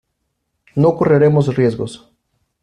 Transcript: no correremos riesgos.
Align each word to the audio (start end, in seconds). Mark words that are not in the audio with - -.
no 0.73 0.95
correremos 0.95 1.55
riesgos. 1.55 2.11